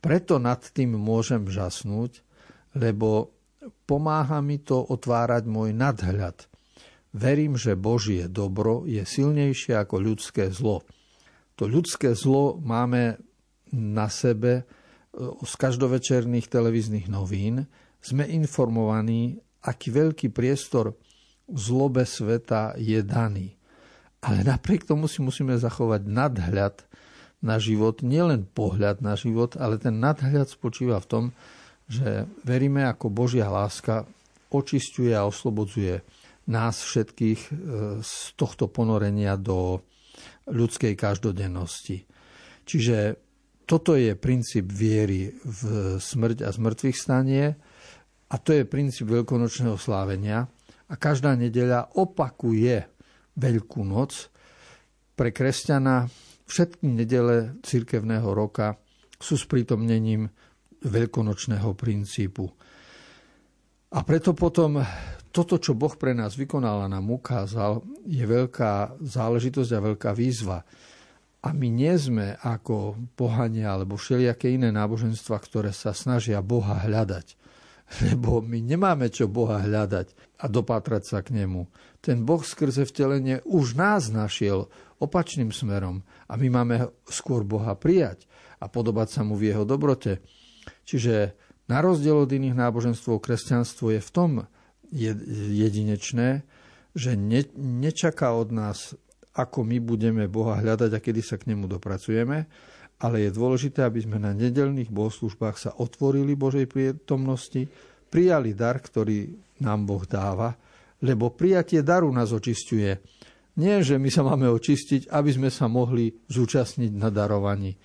preto 0.05 0.37
nad 0.37 0.61
tým 0.61 0.99
môžem 0.99 1.49
žasnúť, 1.49 2.21
lebo 2.77 3.33
pomáha 3.89 4.45
mi 4.45 4.61
to 4.61 4.85
otvárať 4.85 5.49
môj 5.49 5.73
nadhľad. 5.73 6.45
Verím, 7.17 7.57
že 7.57 7.79
Božie 7.79 8.29
dobro 8.29 8.85
je 8.85 9.03
silnejšie 9.03 9.75
ako 9.81 9.97
ľudské 10.03 10.53
zlo 10.53 10.85
to 11.61 11.69
ľudské 11.69 12.17
zlo 12.17 12.57
máme 12.57 13.21
na 13.77 14.09
sebe 14.09 14.53
e, 14.57 14.63
z 15.45 15.55
každovečerných 15.61 16.49
televíznych 16.49 17.13
novín. 17.13 17.69
Sme 18.01 18.25
informovaní, 18.25 19.37
aký 19.61 19.93
veľký 19.93 20.33
priestor 20.33 20.97
zlobe 21.53 22.09
sveta 22.09 22.81
je 22.81 23.05
daný. 23.05 23.61
Ale 24.25 24.41
napriek 24.41 24.89
tomu 24.89 25.05
si 25.05 25.21
musíme 25.21 25.53
zachovať 25.53 26.09
nadhľad 26.09 26.81
na 27.45 27.61
život, 27.61 28.01
nielen 28.01 28.49
pohľad 28.49 29.05
na 29.05 29.13
život, 29.21 29.53
ale 29.61 29.77
ten 29.77 30.01
nadhľad 30.01 30.49
spočíva 30.49 30.97
v 31.05 31.09
tom, 31.13 31.25
že 31.93 32.25
veríme, 32.41 32.89
ako 32.89 33.13
Božia 33.13 33.53
láska 33.53 34.09
očistuje 34.49 35.13
a 35.13 35.29
oslobodzuje 35.29 36.01
nás 36.49 36.81
všetkých 36.81 37.41
e, 37.45 37.51
z 38.01 38.15
tohto 38.41 38.65
ponorenia 38.73 39.37
do 39.37 39.85
ľudskej 40.51 40.95
každodennosti. 40.99 42.05
Čiže 42.67 43.17
toto 43.67 43.95
je 43.95 44.19
princíp 44.19 44.67
viery 44.67 45.31
v 45.31 45.61
smrť 46.03 46.43
a 46.47 46.51
zmrtvých 46.51 46.99
stanie 46.99 47.55
a 48.31 48.35
to 48.39 48.55
je 48.55 48.67
princíp 48.67 49.11
veľkonočného 49.11 49.79
slávenia. 49.79 50.47
A 50.91 50.95
každá 50.99 51.39
nedeľa 51.39 51.95
opakuje 51.95 52.91
Veľkú 53.41 53.87
noc. 53.87 54.29
Pre 55.17 55.31
kresťana 55.31 56.05
všetky 56.45 56.85
nedele 56.85 57.57
cirkevného 57.63 58.29
roka 58.35 58.77
sú 59.17 59.39
sprítomnením 59.39 60.29
veľkonočného 60.85 61.73
princípu. 61.73 62.45
A 63.91 64.07
preto 64.07 64.39
potom 64.39 64.79
toto, 65.35 65.59
čo 65.59 65.75
Boh 65.75 65.95
pre 65.95 66.15
nás 66.15 66.35
vykonal 66.35 66.87
a 66.87 66.91
nám 66.91 67.11
ukázal, 67.11 67.83
je 68.07 68.23
veľká 68.23 68.99
záležitosť 69.03 69.71
a 69.75 69.85
veľká 69.91 70.11
výzva. 70.15 70.63
A 71.41 71.51
my 71.51 71.67
nie 71.73 71.95
sme 71.97 72.37
ako 72.39 72.95
pohania 73.19 73.73
alebo 73.73 73.97
všelijaké 73.97 74.53
iné 74.55 74.71
náboženstva, 74.71 75.41
ktoré 75.43 75.71
sa 75.75 75.91
snažia 75.91 76.39
Boha 76.45 76.79
hľadať. 76.83 77.35
Lebo 78.07 78.39
my 78.39 78.63
nemáme 78.63 79.11
čo 79.11 79.27
Boha 79.27 79.59
hľadať 79.59 80.39
a 80.39 80.47
dopátrať 80.47 81.03
sa 81.11 81.19
k 81.27 81.35
nemu. 81.43 81.67
Ten 81.99 82.23
Boh 82.23 82.47
skrze 82.47 82.87
vtelenie 82.87 83.43
už 83.43 83.75
nás 83.75 84.07
našiel 84.13 84.71
opačným 85.03 85.51
smerom 85.51 86.07
a 86.31 86.39
my 86.39 86.47
máme 86.47 86.77
skôr 87.11 87.43
Boha 87.43 87.75
prijať 87.75 88.31
a 88.63 88.71
podobať 88.71 89.09
sa 89.11 89.23
mu 89.27 89.35
v 89.35 89.51
jeho 89.51 89.65
dobrote. 89.67 90.23
Čiže 90.87 91.35
na 91.71 91.79
rozdiel 91.79 92.27
od 92.27 92.31
iných 92.31 92.59
náboženstv, 92.59 93.23
kresťanstvo 93.23 93.95
je 93.95 94.01
v 94.03 94.11
tom 94.11 94.31
jedinečné, 94.91 96.43
že 96.99 97.15
ne, 97.15 97.47
nečaká 97.55 98.35
od 98.35 98.51
nás, 98.51 98.99
ako 99.31 99.63
my 99.63 99.79
budeme 99.79 100.27
Boha 100.27 100.59
hľadať 100.59 100.91
a 100.91 100.99
kedy 100.99 101.23
sa 101.23 101.39
k 101.39 101.55
nemu 101.55 101.71
dopracujeme, 101.71 102.51
ale 103.01 103.17
je 103.23 103.31
dôležité, 103.31 103.87
aby 103.87 104.03
sme 104.03 104.19
na 104.19 104.35
nedelných 104.35 104.91
bohoslužbách 104.91 105.57
sa 105.57 105.71
otvorili 105.79 106.35
Božej 106.35 106.67
prítomnosti, 106.67 107.71
prijali 108.11 108.53
dar, 108.53 108.83
ktorý 108.83 109.31
nám 109.63 109.87
Boh 109.87 110.03
dáva, 110.03 110.59
lebo 111.01 111.31
prijatie 111.31 111.81
daru 111.87 112.11
nás 112.11 112.35
očistuje. 112.35 112.99
Nie, 113.57 113.87
že 113.87 113.97
my 113.97 114.11
sa 114.11 114.27
máme 114.27 114.51
očistiť, 114.51 115.09
aby 115.15 115.31
sme 115.31 115.49
sa 115.49 115.71
mohli 115.71 116.11
zúčastniť 116.27 116.93
na 116.99 117.09
darovaní. 117.09 117.79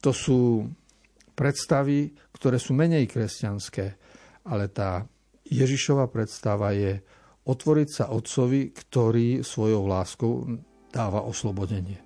To 0.00 0.14
sú 0.14 0.64
predstavy, 1.40 2.12
ktoré 2.36 2.60
sú 2.60 2.76
menej 2.76 3.08
kresťanské, 3.08 3.96
ale 4.44 4.68
tá 4.68 5.08
Ježišova 5.48 6.12
predstava 6.12 6.76
je 6.76 7.00
otvoriť 7.48 7.88
sa 7.88 8.04
Otcovi, 8.12 8.76
ktorý 8.76 9.40
svojou 9.40 9.88
láskou 9.88 10.44
dáva 10.92 11.24
oslobodenie. 11.24 11.96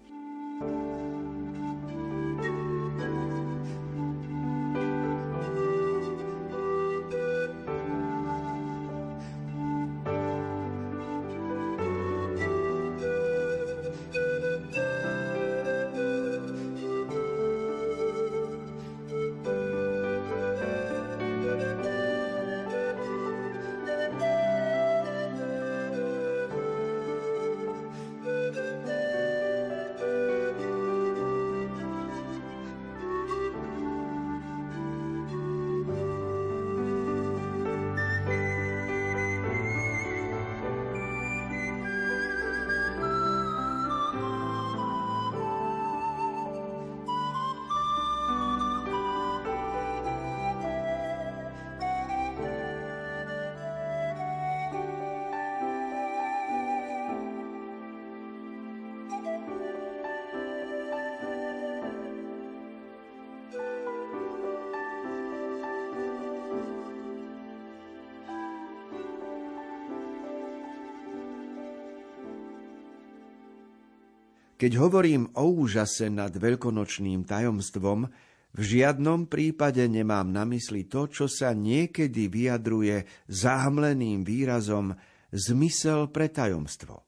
Keď 74.64 74.80
hovorím 74.80 75.28
o 75.36 75.60
úžase 75.60 76.08
nad 76.08 76.32
veľkonočným 76.32 77.28
tajomstvom, 77.28 78.08
v 78.56 78.60
žiadnom 78.64 79.28
prípade 79.28 79.84
nemám 79.84 80.32
na 80.32 80.48
mysli 80.48 80.88
to, 80.88 81.04
čo 81.04 81.28
sa 81.28 81.52
niekedy 81.52 82.32
vyjadruje 82.32 83.28
zahmleným 83.28 84.24
výrazom 84.24 84.96
zmysel 85.28 86.08
pre 86.08 86.32
tajomstvo. 86.32 87.04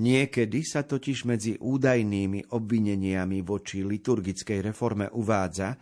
Niekedy 0.00 0.64
sa 0.64 0.88
totiž 0.88 1.28
medzi 1.28 1.52
údajnými 1.60 2.56
obvineniami 2.56 3.44
voči 3.44 3.84
liturgickej 3.84 4.64
reforme 4.64 5.12
uvádza, 5.12 5.76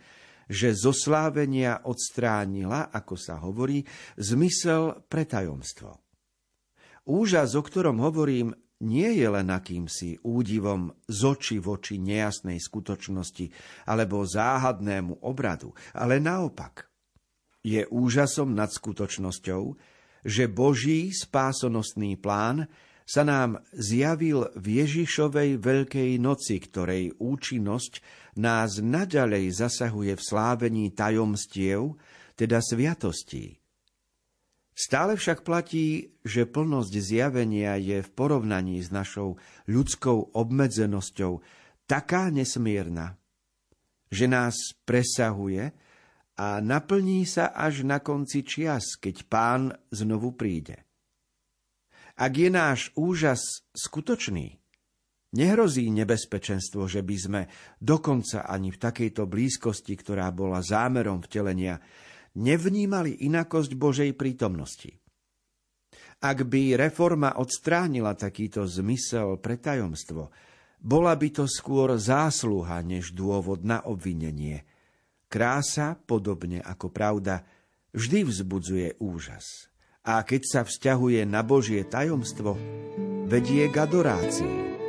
že 0.51 0.75
zo 0.75 0.91
slávenia 0.91 1.87
odstránila, 1.87 2.91
ako 2.91 3.15
sa 3.15 3.39
hovorí, 3.39 3.87
zmysel 4.19 5.07
pre 5.07 5.23
tajomstvo. 5.23 5.95
Úžas, 7.07 7.55
o 7.55 7.63
ktorom 7.63 8.03
hovorím, 8.03 8.51
nie 8.83 9.15
je 9.15 9.27
len 9.31 9.47
akýmsi 9.47 10.19
údivom 10.27 10.91
z 11.07 11.19
oči 11.23 11.57
v 11.63 11.67
oči 11.79 11.95
nejasnej 12.03 12.59
skutočnosti 12.59 13.49
alebo 13.87 14.27
záhadnému 14.27 15.23
obradu, 15.23 15.71
ale 15.95 16.19
naopak. 16.19 16.91
Je 17.63 17.87
úžasom 17.87 18.51
nad 18.51 18.67
skutočnosťou, 18.67 19.63
že 20.27 20.51
Boží 20.51 21.15
spásonosný 21.15 22.19
plán 22.19 22.67
sa 23.03 23.23
nám 23.23 23.63
zjavil 23.71 24.51
v 24.55 24.83
Ježišovej 24.83 25.59
Veľkej 25.59 26.19
noci, 26.19 26.59
ktorej 26.59 27.15
účinnosť 27.19 28.03
nás 28.39 28.79
naďalej 28.79 29.51
zasahuje 29.51 30.15
v 30.15 30.23
slávení 30.23 30.91
tajomstiev, 30.91 31.95
teda 32.35 32.59
sviatostí. 32.59 33.62
Stále 34.73 35.13
však 35.13 35.45
platí, 35.45 36.17
že 36.25 36.49
plnosť 36.49 36.93
zjavenia 36.97 37.77
je 37.77 38.01
v 38.01 38.09
porovnaní 38.09 38.81
s 38.81 38.89
našou 38.89 39.37
ľudskou 39.69 40.33
obmedzenosťou 40.33 41.45
taká 41.85 42.33
nesmierna, 42.33 43.21
že 44.09 44.25
nás 44.25 44.73
presahuje 44.85 45.73
a 46.33 46.57
naplní 46.57 47.29
sa 47.29 47.53
až 47.53 47.85
na 47.85 48.01
konci 48.01 48.41
čias, 48.41 48.97
keď 48.97 49.15
pán 49.29 49.61
znovu 49.93 50.33
príde. 50.33 50.81
Ak 52.17 52.33
je 52.33 52.49
náš 52.49 52.89
úžas 52.97 53.65
skutočný, 53.73 54.57
nehrozí 55.37 55.89
nebezpečenstvo, 55.89 56.85
že 56.85 57.01
by 57.01 57.15
sme 57.17 57.41
dokonca 57.77 58.45
ani 58.45 58.69
v 58.69 58.81
takejto 58.81 59.25
blízkosti, 59.25 59.93
ktorá 59.97 60.29
bola 60.33 60.61
zámerom 60.61 61.21
vtelenia, 61.25 61.81
nevnímali 62.37 63.25
inakosť 63.25 63.71
Božej 63.77 64.11
prítomnosti. 64.17 64.93
Ak 66.23 66.47
by 66.47 66.79
reforma 66.79 67.35
odstránila 67.35 68.15
takýto 68.15 68.63
zmysel 68.63 69.37
pre 69.43 69.59
tajomstvo, 69.59 70.31
bola 70.79 71.15
by 71.15 71.27
to 71.31 71.45
skôr 71.47 71.95
zásluha 71.95 72.79
než 72.83 73.11
dôvod 73.11 73.63
na 73.63 73.83
obvinenie. 73.83 74.63
Krása, 75.27 75.95
podobne 75.95 76.63
ako 76.63 76.91
pravda, 76.91 77.43
vždy 77.95 78.27
vzbudzuje 78.27 78.99
úžas. 78.99 79.71
A 80.03 80.19
keď 80.27 80.41
sa 80.43 80.61
vzťahuje 80.67 81.23
na 81.23 81.43
Božie 81.43 81.87
tajomstvo, 81.87 82.59
vedie 83.27 83.71
k 83.71 83.75
adorácii. 83.79 84.82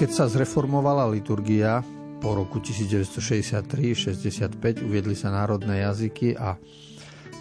Keď 0.00 0.16
sa 0.16 0.32
zreformovala 0.32 1.12
liturgia 1.12 1.84
po 2.24 2.32
roku 2.32 2.56
1963-65, 2.64 4.80
uviedli 4.80 5.12
sa 5.12 5.28
národné 5.28 5.84
jazyky 5.84 6.40
a 6.40 6.56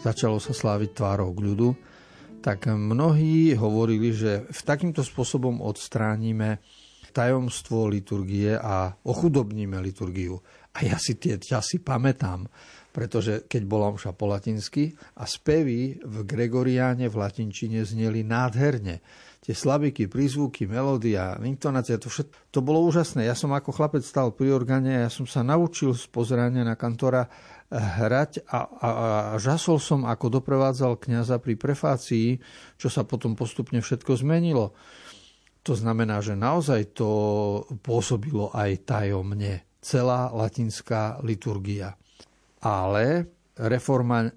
začalo 0.03 0.43
sa 0.43 0.51
sláviť 0.51 0.91
tvárou 0.91 1.31
k 1.31 1.39
ľudu, 1.39 1.71
tak 2.43 2.67
mnohí 2.67 3.55
hovorili, 3.55 4.11
že 4.11 4.43
v 4.51 4.61
takýmto 4.67 5.07
spôsobom 5.07 5.63
odstránime 5.63 6.59
tajomstvo 7.15 7.87
liturgie 7.87 8.59
a 8.59 8.91
ochudobníme 9.07 9.79
liturgiu. 9.79 10.43
A 10.75 10.83
ja 10.83 10.99
si 10.99 11.15
tie 11.15 11.39
časy 11.39 11.79
pamätám, 11.79 12.43
pretože 12.91 13.47
keď 13.47 13.71
bola 13.71 13.95
omša 13.95 14.11
po 14.11 14.27
latinsky 14.27 14.91
a 15.15 15.23
spevy 15.23 16.03
v 16.03 16.15
Gregoriáne 16.27 17.07
v 17.07 17.23
latinčine 17.23 17.87
zneli 17.87 18.27
nádherne 18.27 18.99
tie 19.49 19.57
slabiky, 19.57 20.05
prízvuky, 20.05 20.69
melódia, 20.69 21.33
intonácia, 21.41 21.97
to 21.97 22.05
všetko, 22.05 22.53
to 22.53 22.61
bolo 22.61 22.85
úžasné. 22.85 23.25
Ja 23.25 23.33
som 23.33 23.49
ako 23.49 23.73
chlapec 23.73 24.05
stal 24.05 24.29
pri 24.29 24.53
orgáne 24.53 24.93
a 24.93 25.01
ja 25.01 25.09
som 25.09 25.25
sa 25.25 25.41
naučil 25.41 25.97
z 25.97 26.05
pozerania 26.05 26.61
na 26.61 26.77
kantora 26.77 27.25
eh, 27.25 27.33
hrať 27.73 28.45
a, 28.45 28.59
a, 28.61 28.61
a 28.61 28.89
žasol 29.41 29.81
som, 29.81 30.05
ako 30.05 30.37
doprevádzal 30.37 31.01
kňaza 31.01 31.41
pri 31.41 31.57
prefácii, 31.57 32.37
čo 32.77 32.93
sa 32.93 33.01
potom 33.09 33.33
postupne 33.33 33.81
všetko 33.81 34.21
zmenilo. 34.21 34.77
To 35.65 35.73
znamená, 35.73 36.21
že 36.21 36.37
naozaj 36.37 36.93
to 36.93 37.09
pôsobilo 37.81 38.53
aj 38.53 38.85
tajomne. 38.85 39.65
Celá 39.81 40.29
latinská 40.29 41.25
liturgia. 41.25 41.97
Ale 42.61 43.25
reforma 43.57 44.29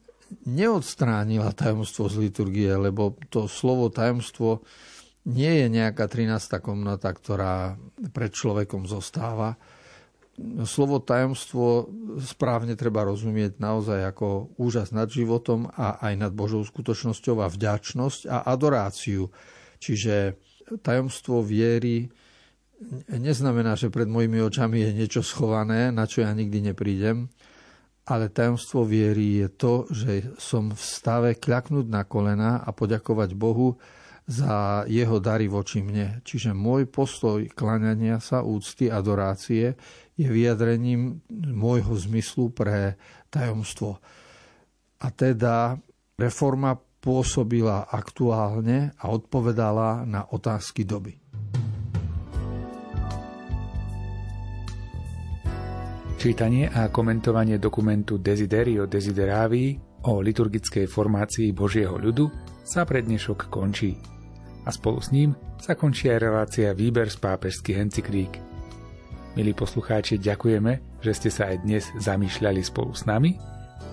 neodstránila 0.49 1.53
tajomstvo 1.53 2.09
z 2.09 2.17
liturgie, 2.17 2.73
lebo 2.73 3.13
to 3.29 3.45
slovo 3.45 3.93
tajomstvo 3.93 4.65
nie 5.23 5.53
je 5.63 5.67
nejaká 5.71 6.11
13. 6.11 6.59
komnata, 6.59 7.11
ktorá 7.15 7.79
pred 8.11 8.35
človekom 8.35 8.91
zostáva. 8.91 9.55
Slovo 10.67 10.99
tajomstvo 10.99 11.93
správne 12.19 12.75
treba 12.75 13.05
rozumieť 13.07 13.61
naozaj 13.61 14.01
ako 14.17 14.57
úžas 14.59 14.91
nad 14.91 15.07
životom 15.07 15.69
a 15.71 16.01
aj 16.03 16.15
nad 16.17 16.33
Božou 16.33 16.65
skutočnosťou 16.65 17.45
a 17.45 17.53
vďačnosť 17.53 18.21
a 18.27 18.49
adoráciu. 18.51 19.29
Čiže 19.79 20.41
tajomstvo 20.83 21.45
viery 21.45 22.09
neznamená, 23.13 23.79
že 23.79 23.93
pred 23.93 24.11
mojimi 24.11 24.43
očami 24.43 24.83
je 24.83 24.91
niečo 24.97 25.23
schované, 25.23 25.95
na 25.95 26.09
čo 26.09 26.27
ja 26.27 26.33
nikdy 26.35 26.73
neprídem, 26.73 27.31
ale 28.09 28.33
tajomstvo 28.33 28.83
viery 28.83 29.47
je 29.47 29.49
to, 29.55 29.75
že 29.93 30.35
som 30.41 30.75
v 30.75 30.83
stave 30.83 31.31
kľaknúť 31.39 31.87
na 31.87 32.03
kolena 32.03 32.59
a 32.59 32.75
poďakovať 32.75 33.39
Bohu, 33.39 33.79
za 34.33 34.89
jeho 34.89 35.21
dary 35.21 35.53
voči 35.53 35.85
mne. 35.85 36.25
Čiže 36.25 36.57
môj 36.57 36.89
postoj 36.89 37.45
klaňania 37.53 38.17
sa, 38.17 38.41
úcty, 38.41 38.89
adorácie 38.89 39.77
je 40.17 40.29
vyjadrením 40.29 41.21
môjho 41.53 41.93
zmyslu 41.93 42.49
pre 42.57 42.97
tajomstvo. 43.29 44.01
A 45.05 45.07
teda 45.13 45.77
reforma 46.17 46.81
pôsobila 47.03 47.85
aktuálne 47.91 48.95
a 48.97 49.11
odpovedala 49.13 50.09
na 50.09 50.25
otázky 50.31 50.87
doby. 50.87 51.19
Čítanie 56.23 56.71
a 56.71 56.87
komentovanie 56.87 57.59
dokumentu 57.59 58.23
Desiderio 58.23 58.87
Desideravi 58.87 59.75
o 60.07 60.23
liturgickej 60.23 60.87
formácii 60.87 61.51
Božieho 61.51 61.99
ľudu 61.99 62.31
sa 62.63 62.87
pre 62.87 63.03
dnešok 63.03 63.51
končí 63.51 64.12
a 64.63 64.71
spolu 64.71 65.03
s 65.03 65.11
ním 65.11 65.35
sa 65.59 65.75
končí 65.75 66.11
aj 66.11 66.19
relácia 66.23 66.69
Výber 66.75 67.11
z 67.11 67.19
pápežských 67.19 67.79
encyklík. 67.79 68.33
Milí 69.33 69.57
poslucháči, 69.57 70.21
ďakujeme, 70.21 71.01
že 71.01 71.13
ste 71.17 71.31
sa 71.33 71.49
aj 71.49 71.57
dnes 71.65 71.85
zamýšľali 71.97 72.61
spolu 72.61 72.93
s 72.93 73.09
nami 73.09 73.41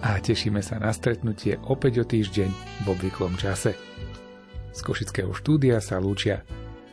a 0.03 0.19
tešíme 0.19 0.60
sa 0.60 0.77
na 0.77 0.91
stretnutie 0.91 1.55
opäť 1.67 2.03
o 2.03 2.05
týždeň 2.05 2.49
v 2.84 2.88
obvyklom 2.91 3.39
čase. 3.39 3.75
Z 4.69 4.79
Košického 4.84 5.32
štúdia 5.32 5.79
sa 5.79 5.97
lúčia 5.97 6.43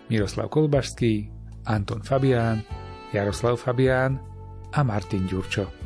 Miroslav 0.07 0.51
Kolbašský, 0.51 1.29
Anton 1.67 2.07
Fabián, 2.07 2.63
Jaroslav 3.11 3.59
Fabián 3.59 4.19
a 4.71 4.81
Martin 4.87 5.27
Ďurčo. 5.27 5.86